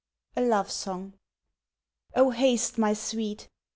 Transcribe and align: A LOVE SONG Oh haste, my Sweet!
A 0.35 0.41
LOVE 0.41 0.71
SONG 0.71 1.13
Oh 2.15 2.31
haste, 2.31 2.79
my 2.79 2.91
Sweet! 2.93 3.49